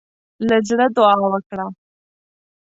له 0.47 0.57
زړۀ 0.67 0.85
دعا 0.95 1.15
وکړه. 1.31 1.65